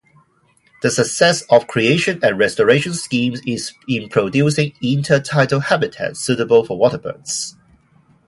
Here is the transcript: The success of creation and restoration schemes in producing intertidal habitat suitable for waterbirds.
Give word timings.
The 0.81 0.89
success 0.89 1.43
of 1.51 1.67
creation 1.67 2.21
and 2.23 2.39
restoration 2.39 2.95
schemes 2.95 3.39
in 3.45 4.09
producing 4.09 4.71
intertidal 4.83 5.61
habitat 5.61 6.17
suitable 6.17 6.65
for 6.65 6.75
waterbirds. 6.79 7.55